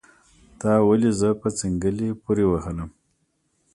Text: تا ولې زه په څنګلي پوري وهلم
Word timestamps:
تا 0.59 0.71
ولې 0.87 1.11
زه 1.19 1.29
په 1.41 1.47
څنګلي 1.59 2.09
پوري 2.21 2.45
وهلم 2.47 2.89